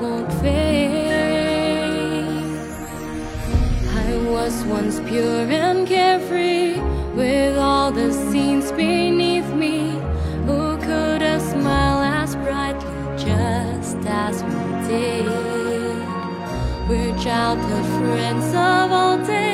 [0.00, 1.06] won't fade.
[4.02, 6.80] I was once pure and carefree,
[7.14, 9.90] with all the scenes beneath me.
[10.46, 15.26] Who could have smiled as brightly just as we did?
[16.88, 19.49] We're childhood friends of all days.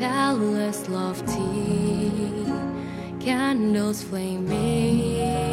[0.00, 2.46] Palace lofty,
[3.20, 5.49] candles flaming.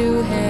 [0.00, 0.49] to him.